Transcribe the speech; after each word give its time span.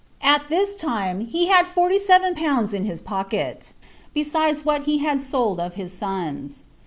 At 0.23 0.49
this 0.49 0.75
time, 0.75 1.19
he 1.27 1.45
had 1.49 1.67
forty 1.67 1.99
seven 1.99 2.33
pounds 2.33 2.73
in 2.73 2.85
his 2.85 3.01
pocket, 3.01 3.73
besides 4.15 4.65
what 4.65 4.85
he 4.85 4.97
had 4.97 5.21
sold 5.21 5.59
of 5.59 5.75
his 5.75 5.93
son's. 5.93 6.63